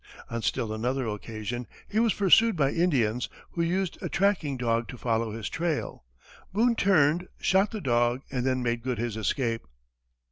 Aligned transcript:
On 0.31 0.41
still 0.41 0.73
another 0.73 1.05
occasion, 1.05 1.67
he 1.87 1.99
was 1.99 2.15
pursued 2.15 2.55
by 2.55 2.71
Indians, 2.71 3.29
who 3.51 3.61
used 3.61 3.99
a 4.01 4.09
tracking 4.09 4.57
dog 4.57 4.87
to 4.87 4.97
follow 4.97 5.31
his 5.31 5.47
trail. 5.47 6.03
Boone 6.51 6.73
turned, 6.75 7.27
shot 7.39 7.69
the 7.69 7.81
dog, 7.81 8.21
and 8.31 8.43
then 8.43 8.63
made 8.63 8.81
good 8.81 8.97
his 8.97 9.15
escape. 9.15 9.61